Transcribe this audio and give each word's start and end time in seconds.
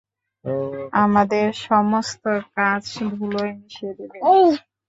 আমাদের 1.01 1.45
সমস্ত 1.67 2.23
কাজ 2.55 2.83
ধূলোয় 3.11 3.51
মিশিয়ে 3.59 3.93
দেবে? 3.99 4.17